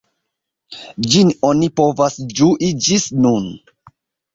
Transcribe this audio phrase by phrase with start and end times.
[1.11, 3.51] Ĝin oni povas ĝui ĝis nun.